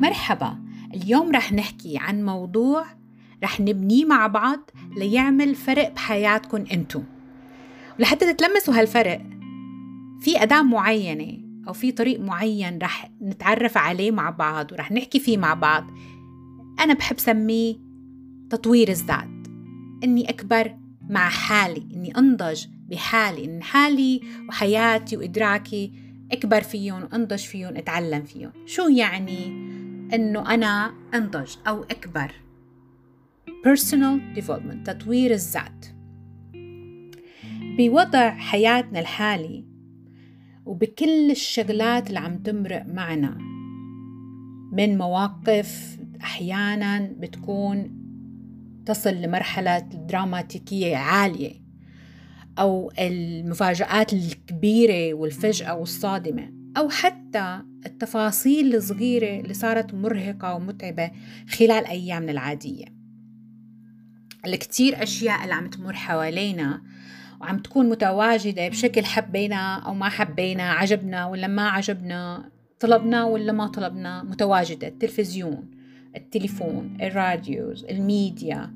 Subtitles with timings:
[0.00, 0.58] مرحبا
[0.94, 2.84] اليوم رح نحكي عن موضوع
[3.44, 7.02] رح نبنيه مع بعض ليعمل فرق بحياتكم انتو.
[7.98, 9.22] ولحتى تتلمسوا هالفرق
[10.20, 15.38] في أداة معينة أو في طريق معين رح نتعرف عليه مع بعض ورح نحكي فيه
[15.38, 15.84] مع بعض.
[16.80, 17.76] أنا بحب سميه
[18.50, 19.28] تطوير الذات.
[20.04, 20.76] إني أكبر
[21.08, 25.92] مع حالي إني أنضج بحالي إن حالي وحياتي وإدراكي
[26.32, 28.50] أكبر فيهم وأنضج فيهم أتعلم فيهم.
[28.66, 29.67] شو يعني
[30.14, 32.32] إنه أنا أنضج أو أكبر.
[33.48, 35.86] Personal development تطوير الذات.
[37.78, 39.64] بوضع حياتنا الحالي
[40.66, 43.38] وبكل الشغلات اللي عم تمرق معنا.
[44.72, 47.98] من مواقف أحيانا بتكون
[48.86, 51.52] تصل لمرحلة دراماتيكية عالية
[52.58, 56.57] أو المفاجآت الكبيرة والفجأة والصادمة.
[56.78, 61.10] أو حتى التفاصيل الصغيرة اللي صارت مرهقة ومتعبة
[61.48, 62.84] خلال أيامنا العادية.
[64.46, 66.82] الكتير أشياء اللي عم تمر حوالينا
[67.40, 73.66] وعم تكون متواجدة بشكل حبينا أو ما حبينا عجبنا ولا ما عجبنا طلبنا ولا ما
[73.66, 74.88] طلبنا متواجدة.
[74.88, 75.70] التلفزيون
[76.16, 78.74] التليفون الراديوز الميديا.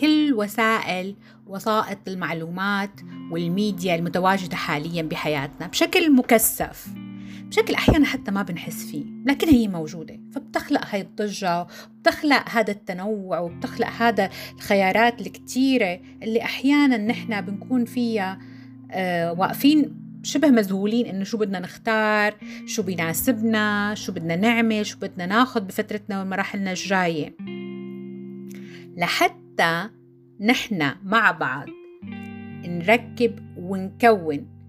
[0.00, 1.16] كل وسائل
[1.46, 3.00] وسائط المعلومات
[3.32, 7.09] والميديا المتواجدة حاليا بحياتنا بشكل مكثف.
[7.50, 13.38] بشكل أحيانا حتى ما بنحس فيه لكن هي موجودة فبتخلق هاي الضجة وبتخلق هذا التنوع
[13.38, 18.38] وبتخلق هذا الخيارات الكتيرة اللي أحيانا نحن بنكون فيها
[18.90, 22.34] آه واقفين شبه مذهولين إنه شو بدنا نختار
[22.66, 27.36] شو بيناسبنا شو بدنا نعمل شو بدنا ناخذ بفترتنا ومراحلنا الجاية.
[28.96, 29.88] لحتى
[30.40, 31.66] نحن مع بعض
[32.64, 34.59] نركب ونكون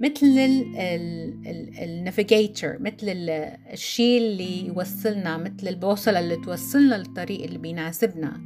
[0.00, 0.26] مثل
[1.82, 3.06] النافيجيتر مثل
[3.72, 8.40] الشيء اللي يوصلنا مثل البوصلة اللي توصلنا للطريق اللي بيناسبنا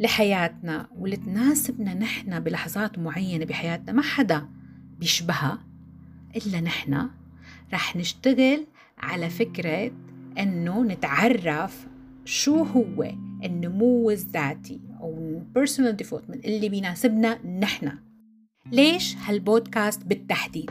[0.00, 3.92] لحياتنا واللي تناسبنا نحن بلحظات معينة بحياتنا.
[3.92, 4.48] ما حدا
[4.98, 5.66] بيشبهها
[6.36, 7.08] إلا نحن.
[7.72, 8.66] رح نشتغل
[8.98, 9.92] على فكرة
[10.38, 11.86] أنه نتعرف
[12.24, 13.12] شو هو
[13.44, 17.92] النمو الذاتي أو personal development اللي بيناسبنا نحن.
[18.72, 20.70] ليش هالبودكاست بالتحديد؟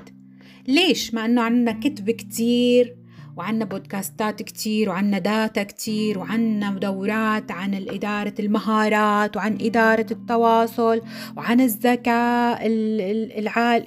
[0.68, 2.96] ليش؟ مع إنه عندنا كتب كتير
[3.38, 11.02] وعنا بودكاستات كتير وعنا داتا كتير وعنا دورات عن إدارة المهارات وعن إدارة التواصل
[11.38, 12.60] وعن الذكاء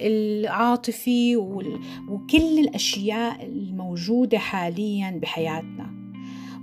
[0.01, 1.37] العاطفي
[2.09, 5.94] وكل الأشياء الموجودة حاليا بحياتنا.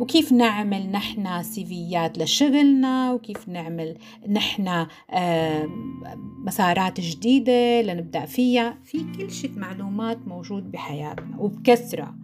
[0.03, 3.99] وكيف نعمل نحن سيفيات لشغلنا وكيف نعمل
[4.29, 4.87] نحن
[6.45, 8.79] مسارات جديدة لنبدأ فيها.
[8.85, 12.15] في كل شيء معلومات موجود بحياتنا وبكثرة.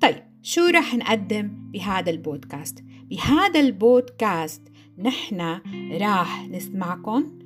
[0.00, 4.62] طيب شو رح نقدم بهذا البودكاست؟ بهذا البودكاست
[4.98, 5.60] نحن
[6.00, 7.38] راح نسمعكم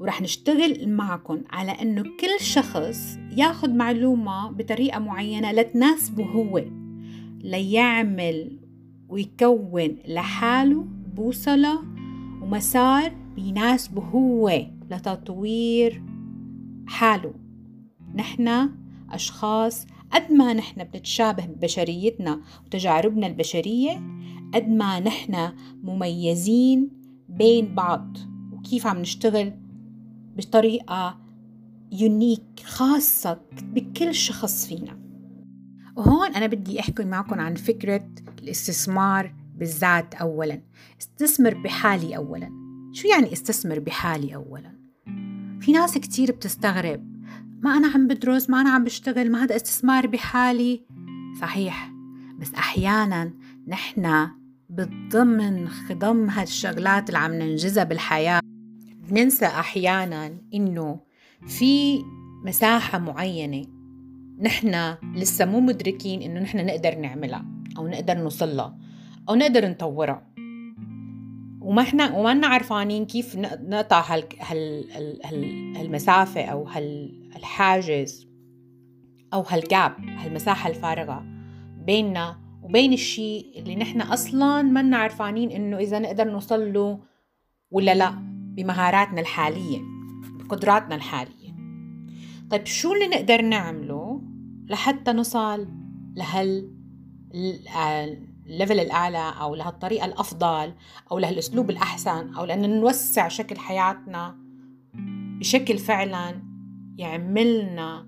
[0.00, 6.79] ورح نشتغل معكم على إنه كل شخص ياخذ معلومة بطريقة معينة لتناسبه هو.
[7.40, 8.58] ليعمل
[9.08, 10.86] ويكون لحاله
[11.16, 11.82] بوصلة
[12.42, 16.02] ومسار بيناسبه هو لتطوير
[16.86, 17.34] حاله.
[18.14, 18.70] نحن
[19.10, 24.02] أشخاص قد ما نحن بنتشابه ببشريتنا وتجاربنا البشرية
[24.54, 25.52] قد ما نحن
[25.82, 26.90] مميزين
[27.28, 28.16] بين بعض.
[28.52, 29.52] وكيف عم نشتغل
[30.36, 31.20] بطريقة
[31.92, 34.99] يونيك خاصة بكل شخص فينا.
[36.00, 38.08] وهون أنا بدي أحكي معكم عن فكرة
[38.42, 40.62] الاستثمار بالذات أولا.
[41.00, 42.50] استثمر بحالي أولا.
[42.92, 44.72] شو يعني استثمر بحالي أولا؟
[45.60, 47.24] في ناس كتير بتستغرب.
[47.62, 50.86] ما أنا عم بدرس ما أنا عم بشتغل ما هذا استثمار بحالي؟
[51.40, 51.92] صحيح.
[52.38, 53.32] بس أحيانا
[53.68, 54.28] نحن
[54.68, 58.40] بالضمن خضم هالشغلات اللي عم ننجزها بالحياة
[59.08, 61.00] بننسى أحيانا إنه
[61.46, 62.02] في
[62.44, 63.79] مساحة معينة
[64.40, 67.44] نحن لسه مو مدركين إنه نحن نقدر نعملها
[67.78, 68.76] أو نقدر نوصلها
[69.28, 70.26] أو نقدر نطورها.
[71.60, 74.84] وما إحنا وما عارفانين كيف نقطع هال هال
[75.24, 78.28] هال هالمسافة أو هالحاجز
[79.34, 81.24] أو هالجاب هالمساحة الفارغة
[81.86, 87.00] بيننا وبين الشيء اللي نحن أصلا ما عارفانين إنه إذا نقدر نوصل له
[87.70, 88.14] ولا لا
[88.56, 89.78] بمهاراتنا الحالية
[90.38, 91.50] بقدراتنا الحالية.
[92.50, 93.99] طيب شو اللي نقدر نعمله
[94.70, 95.68] لحتى نوصل
[96.16, 96.70] لهال
[98.46, 100.74] الليفل الأعلى أو لهالطريقة الأفضل
[101.12, 104.36] أو لهالأسلوب الأحسن أو لأن نوسع شكل حياتنا
[105.38, 106.42] بشكل فعلا
[106.98, 108.06] يعملنا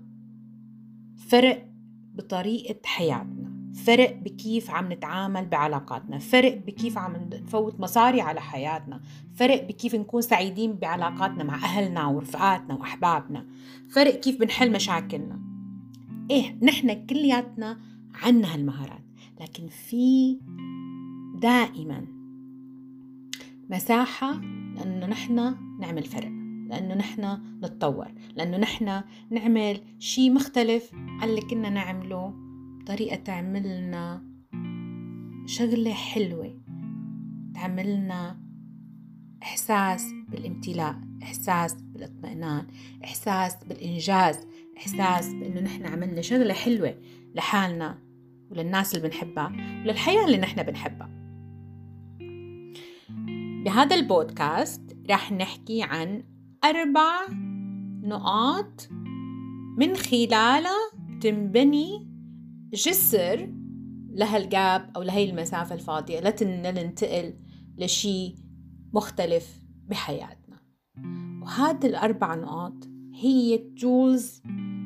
[1.27, 1.67] فرق
[2.13, 3.53] بطريقة حياتنا
[3.85, 9.01] فرق بكيف عم نتعامل بعلاقاتنا فرق بكيف عم نفوت مصاري على حياتنا
[9.35, 13.47] فرق بكيف نكون سعيدين بعلاقاتنا مع أهلنا ورفقاتنا وأحبابنا
[13.89, 15.52] فرق كيف بنحل مشاكلنا.
[16.31, 17.79] إيه نحن كلياتنا
[18.13, 19.03] عنا هالمهارات.
[19.41, 20.37] لكن في
[21.41, 22.05] دائما
[23.69, 24.33] مساحة
[24.75, 26.31] لأنه نحن نعمل فرق
[26.69, 32.33] لأنه نحن نتطور لأنه نحن نعمل شيء مختلف عن اللي كنا نعمله
[32.79, 34.23] بطريقة تعملنا
[35.45, 36.59] شغلة حلوة
[37.53, 38.37] تعملنا
[39.43, 42.67] إحساس بالامتلاء إحساس بالاطمئنان
[43.03, 44.47] إحساس بالإنجاز.
[44.83, 46.95] إحساس بأنه نحن عملنا شغلة حلوة
[47.35, 47.99] لحالنا
[48.51, 49.51] وللناس اللي بنحبها
[49.81, 51.09] وللحياة اللي نحن بنحبها.
[53.65, 56.23] بهذا البودكاست رح نحكي عن
[56.63, 57.11] أربع
[58.03, 58.87] نقاط
[59.77, 60.91] من خلالها
[61.21, 62.07] تنبني
[62.73, 63.53] جسر
[64.11, 67.33] لهالجاب أو لهي المسافة الفاضية لننتقل
[67.77, 68.35] لشي
[68.93, 70.59] مختلف بحياتنا.
[71.41, 74.41] وهذه الأربع نقاط هي التولز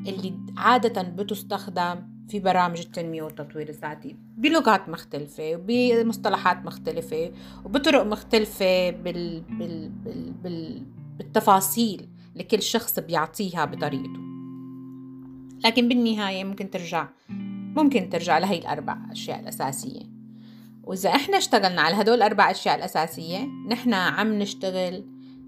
[0.07, 7.31] اللي عادة بتستخدم في برامج التنمية والتطوير الذاتي بلغات مختلفة وبمصطلحات مختلفة
[7.65, 9.42] وبطرق مختلفة بال...
[9.42, 9.89] بال...
[9.89, 10.31] بال...
[10.31, 10.86] بال...
[11.18, 14.19] بالتفاصيل لكل شخص بيعطيها بطريقته.
[15.65, 17.07] لكن بالنهاية ممكن ترجع
[17.75, 20.01] ممكن ترجع لهي الأربع أشياء الأساسية.
[20.83, 25.04] وإذا إحنا اشتغلنا على هدول الأربع أشياء الأساسية نحن عم نشتغل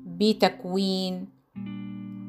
[0.06, 1.28] بتكوين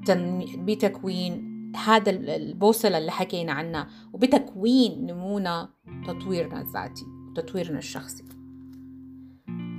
[0.06, 0.56] تنمي...
[0.56, 5.69] بتكوين هذا البوصلة اللي حكينا عنها وبتكوين نمونا
[6.06, 8.25] تطويرنا الذاتي وتطويرنا الشخصي.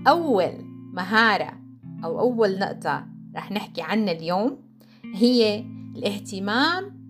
[0.07, 0.51] أول
[0.93, 1.61] مهارة
[2.03, 4.57] أو أول نقطة رح نحكي عنها اليوم
[5.15, 5.65] هي
[5.95, 7.01] الاهتمام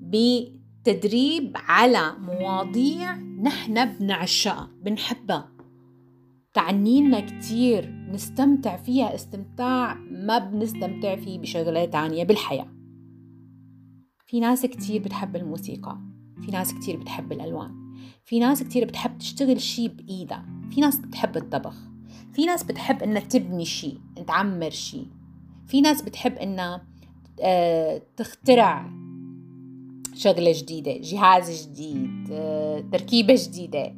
[0.00, 5.52] بتدريب على مواضيع نحن بنعشقها بنحبها.
[6.54, 12.71] تعنينا كتير نستمتع فيها استمتاع ما بنستمتع فيه بشغلات تانية بالحياة.
[14.32, 15.98] في ناس كتير بتحب الموسيقى
[16.40, 17.94] في ناس كتير بتحب الألوان
[18.24, 21.74] في ناس كتير بتحب تشتغل شي بإيدها في ناس بتحب الطبخ
[22.32, 25.06] في ناس بتحب إنها تبني شي تعمر شي
[25.66, 26.86] في ناس بتحب إنها
[27.42, 28.90] آه، تخترع
[30.14, 33.94] شغلة جديدة جهاز جديد آه، تركيبة جديدة.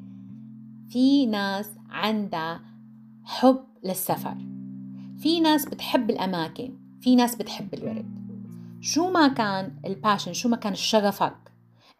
[0.88, 2.60] في ناس عندها
[3.24, 4.36] حب للسفر
[5.18, 8.23] في ناس بتحب الأماكن في ناس بتحب الورد.
[8.84, 11.36] شو ما كان الباشن شو ما كان شغفك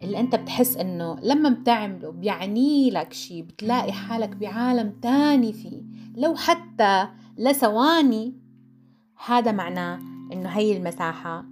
[0.03, 5.83] اللي أنت بتحس إنه لما بتعمله بيعني لك شيء بتلاقي حالك بعالم تاني فيه.
[6.17, 7.09] لو حتى
[7.39, 8.35] لثواني
[9.27, 9.99] هذا معناه
[10.33, 11.45] إنه هي المساحة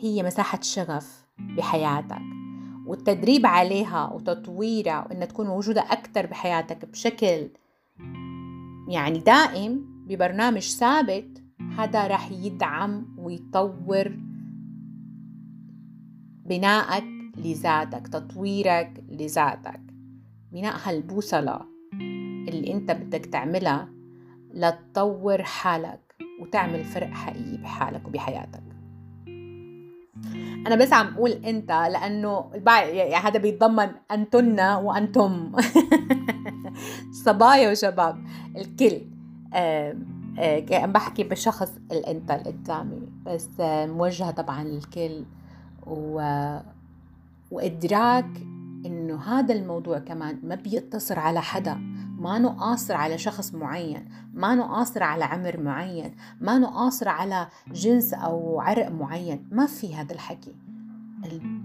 [0.00, 2.22] هي مساحة شغف بحياتك.
[2.86, 7.48] والتدريب عليها وتطويرها وإنها تكون موجودة أكثر بحياتك بشكل
[8.88, 11.42] يعني دائم ببرنامج ثابت
[11.78, 14.33] هذا راح يدعم ويطور
[16.44, 17.04] بنائك
[17.36, 19.80] لذاتك تطويرك لذاتك.
[20.52, 21.60] بناء هالبوصلة
[22.48, 23.88] اللي انت بدك تعملها
[24.54, 28.62] لتطور حالك وتعمل فرق حقيقي بحالك وبحياتك.
[30.66, 35.52] أنا بس عم أقول أنت لأنه يعني هذا بيتضمن أنتن وأنتم.
[37.24, 38.24] صبايا وشباب
[38.56, 39.00] الكل.
[40.72, 45.24] عم بحكي بشخص الأنت اللي قدامي بس موجهة طبعا للكل.
[45.86, 46.18] و...
[47.50, 48.26] وإدراك
[48.86, 51.74] إنه هذا الموضوع كمان ما بيقتصر على حدا
[52.18, 58.60] ما نقاصر على شخص معين ما نقاصر على عمر معين ما نقاصر على جنس أو
[58.60, 60.54] عرق معين ما في هذا الحكي.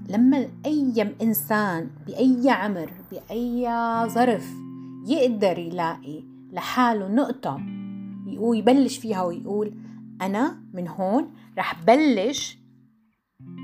[0.09, 3.69] لما أي إنسان بأي عمر بأي
[4.07, 4.53] ظرف
[5.07, 7.59] يقدر يلاقي لحاله نقطة
[8.38, 9.73] ويبلش فيها ويقول
[10.21, 12.58] أنا من هون رح بلش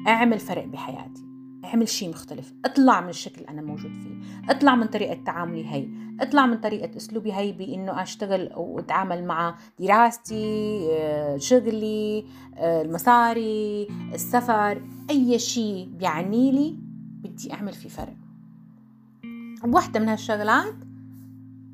[0.08, 1.26] أعمل فرق بحياتي.
[1.66, 2.54] أعمل شيء مختلف.
[2.66, 4.52] أطلع من الشكل اللي أنا موجود فيه.
[4.52, 5.88] أطلع من طريقة تعاملي هي.
[6.20, 14.82] أطلع من طريقة أسلوبي هي بإنه أشتغل وأتعامل مع دراستي آه، شغلي آه، المصاري السفر.
[15.10, 16.76] أي شيء بيعني لي
[17.24, 18.16] بدي أعمل فيه فرق.
[19.64, 20.76] واحدة من هالشغلات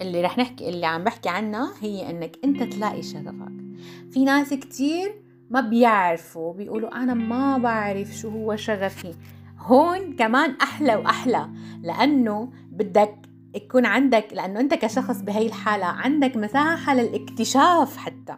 [0.01, 3.51] اللي رح نحكي اللي عم بحكي عنها هي إنك أنت تلاقي شغفك.
[4.11, 5.21] في ناس كتير
[5.51, 9.13] ما بيعرفوا بيقولوا أنا ما بعرف شو هو شغفي.
[9.60, 11.50] هون كمان أحلى وأحلى
[11.81, 13.15] لأنه بدك
[13.55, 18.36] يكون عندك لأنه أنت كشخص بهي الحالة عندك مساحة للاكتشاف حتى.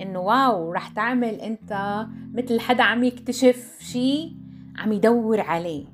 [0.00, 2.04] إنه واو رح تعمل أنت
[2.34, 4.36] مثل حدا عم يكتشف شيء
[4.78, 5.84] عم يدور عليه.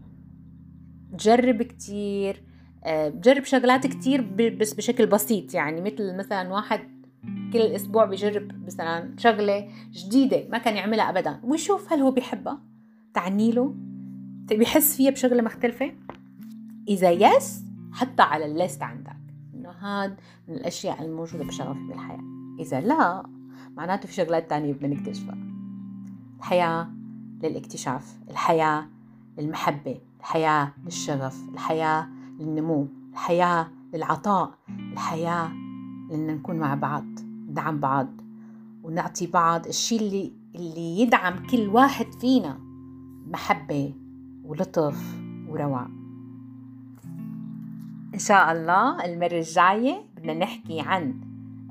[1.13, 2.43] جرب كتير
[2.85, 4.21] آه، بجرب شغلات كتير
[4.61, 5.55] بس بشكل بسيط.
[5.55, 6.98] يعني مثل مثلا واحد
[7.53, 12.61] كل أسبوع بجرب مثلا شغلة جديدة ما كان يعملها ابدا ويشوف هل هو بيحبها
[13.15, 13.75] تعني له
[14.49, 15.93] بيحس فيها بشغلة مختلفة.
[16.89, 19.17] إذا yes حطها على ال list عندك
[19.55, 20.17] إنه هاد
[20.49, 22.25] من الأشياء الموجودة بشغفي بالحياة.
[22.61, 23.27] إذا لا
[23.77, 25.39] معناته في شغلات تانية بدنا نكتشفها.
[26.39, 26.89] الحياة
[27.43, 28.87] للاكتشاف الحياة
[29.39, 32.09] للمحبة الحياة للشغف الحياة
[32.41, 34.55] للنمو الحياة للعطاء
[34.93, 35.68] الحياة
[36.09, 37.05] لأن نكون مع بعض
[37.49, 38.09] ندعم بعض
[38.83, 42.59] ونعطي بعض الشيء اللي اللي يدعم كل واحد فينا
[43.27, 43.95] محبة
[44.45, 45.87] ولطف وروع
[48.15, 51.21] إن شاء الله المرة الجاية بدنا نحكي عن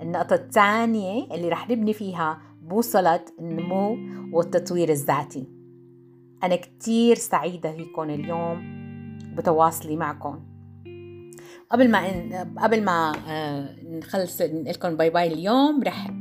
[0.02, 3.98] النقطة الثانية اللي رح نبني فيها بوصلة النمو
[4.34, 5.48] والتطوير الذاتي.
[6.44, 8.62] أنا كتير سعيدة فيكم اليوم
[9.38, 10.40] بتواصلي معكم.
[11.70, 12.00] قبل ما
[12.58, 16.12] قبل ما آه، نخلص لكم باي باي اليوم رح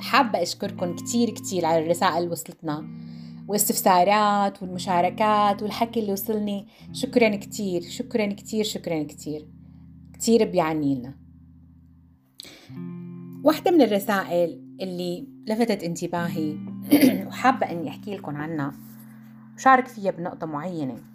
[0.00, 2.84] حابة أشكركم كتير كتير على الرسائل اللي وصلتنا
[3.48, 6.68] واستفسارات والمشاركات والحكي اللي وصلني.
[6.92, 9.46] شكرا كتير شكرا كتير شكرا كتير.
[10.12, 11.14] كتير بيعني لنا.
[13.44, 16.56] واحدة من الرسائل اللي لفتت انتباهي
[17.26, 18.72] وحابة أني أحكي لكم عنها
[19.56, 21.13] وشارك فيها بنقطة معينة.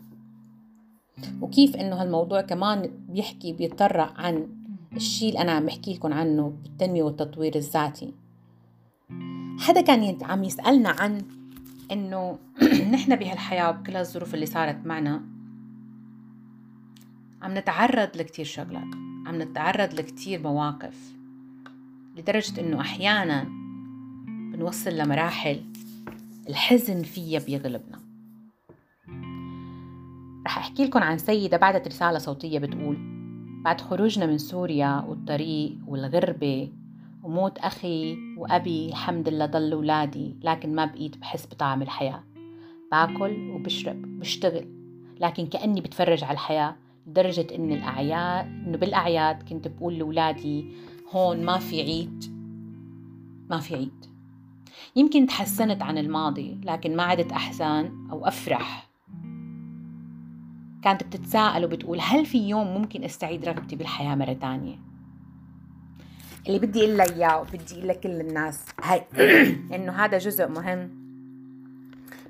[1.41, 4.47] وكيف إنه هالموضوع كمان بيحكي بيتطرق عن
[4.95, 8.13] الشيء اللي أنا عم بحكي لكم عنه بالتنمية والتطوير الذاتي.
[9.59, 11.21] حدا كان عم يسألنا عن
[11.91, 12.39] إنه
[12.93, 15.21] نحن بهالحياة وبكل الظروف اللي صارت معنا
[17.41, 18.95] عم نتعرض لكتير شغلات
[19.25, 21.15] عم نتعرض لكتير مواقف
[22.17, 23.47] لدرجة إنه أحيانا
[24.53, 25.61] بنوصل لمراحل
[26.49, 28.08] الحزن فيها بيغلبنا.
[30.49, 32.97] رح أحكي لكم عن سيدة بعدت رسالة صوتية بتقول
[33.63, 36.71] بعد خروجنا من سوريا والطريق والغربة
[37.23, 42.23] وموت أخي وأبي الحمد لله ضل ولادي لكن ما بقيت بحس بطعم الحياة.
[42.91, 44.67] باكل وبشرب بشتغل
[45.19, 46.75] لكن كأني بتفرج على الحياة
[47.07, 50.71] لدرجة إن الأعياد إنه بالأعياد كنت بقول لأولادي
[51.11, 52.23] هون ما في عيد
[53.49, 54.05] ما في عيد.
[54.95, 58.88] يمكن تحسنت عن الماضي لكن ما عدت أحزان أو أفرح.
[60.83, 64.75] كانت بتتساءل وبتقول هل في يوم ممكن أستعيد رغبتي بالحياة مرة تانية؟
[66.47, 68.65] اللي بدي أقول لك إياه وبدي أقول لكل الناس.
[68.83, 69.03] هاي
[69.75, 70.89] إنه هذا جزء مهم.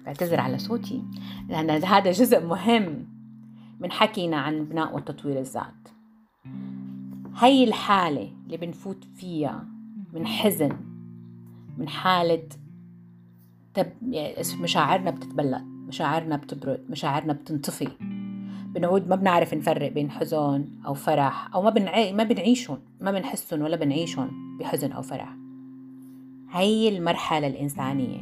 [0.05, 1.03] بعتذر على صوتي
[1.49, 3.07] لأن هذا جزء مهم
[3.79, 5.87] من حكينا عن بناء وتطوير الذات.
[7.37, 9.65] هي الحالة اللي بنفوت فيها
[10.13, 10.77] من حزن
[11.77, 12.49] من حالة
[13.73, 13.91] تب...
[14.61, 17.87] مشاعرنا بتتبلد مشاعرنا بتبرد مشاعرنا بتنطفي.
[18.73, 23.61] بنعود ما بنعرف نفرق بين حزن أو فرح أو ما بنعي ما بنعيشهم ما بنحسهم
[23.61, 25.35] ولا بنعيشهم بحزن أو فرح.
[26.51, 28.21] هي المرحلة الإنسانية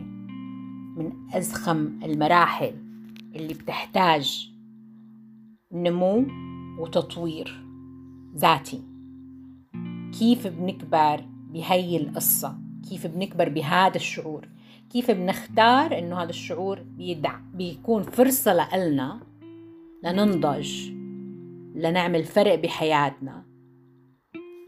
[0.98, 2.74] من أزخم المراحل
[3.36, 4.52] اللي بتحتاج
[5.72, 6.26] نمو
[6.80, 7.64] وتطوير
[8.36, 8.82] ذاتي.
[10.20, 11.24] كيف بنكبر
[11.54, 12.58] بهي القصة؟
[12.90, 14.48] كيف بنكبر بهذا الشعور؟
[14.90, 19.20] كيف بنختار إنه هذا الشعور بيدع بيكون فرصة لنا
[20.04, 20.92] لننضج
[21.76, 23.44] لنعمل فرق بحياتنا.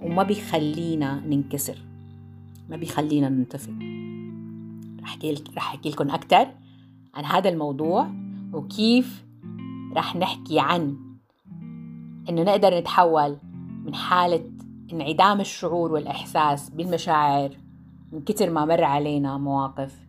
[0.01, 1.77] وما بيخلينا ننكسر
[2.69, 3.71] ما بيخلينا ننطفي
[5.01, 5.17] رح
[5.57, 6.48] أحكي لكم أكثر
[7.13, 8.07] عن هذا الموضوع
[8.53, 9.25] وكيف
[9.93, 10.98] رح نحكي عن
[12.29, 13.38] إنه نقدر نتحول
[13.86, 14.51] من حالة
[14.93, 17.50] انعدام الشعور والإحساس بالمشاعر
[18.12, 20.00] من كتر ما مر علينا مواقف.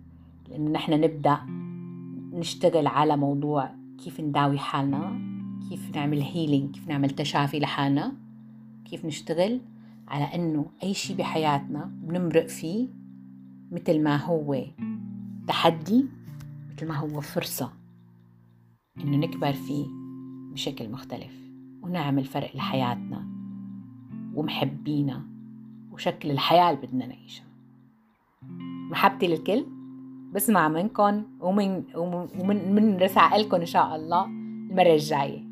[0.48, 1.38] لأنه نحن نبدأ
[2.32, 5.20] نشتغل على موضوع كيف نداوي حالنا
[5.68, 8.12] كيف نعمل هيلينج كيف نعمل تشافي لحالنا
[8.84, 9.60] كيف نشتغل
[10.08, 12.88] على إنه أي شيء بحياتنا بنمرق فيه
[13.72, 14.64] مثل ما هو
[15.46, 16.06] تحدي
[16.72, 17.72] مثل ما هو فرصة
[19.00, 19.86] إنه نكبر فيه
[20.52, 21.32] بشكل مختلف
[21.82, 23.26] ونعمل فرق لحياتنا
[24.34, 25.26] ومحبينا
[25.90, 27.46] وشكل الحياة اللي بدنا نعيشها.
[28.90, 29.66] محبتي للكل.
[30.34, 31.84] بسمع منكم ومن
[32.40, 34.24] ومن من رسائلكم إن شاء الله
[34.70, 35.49] المرة الجاية.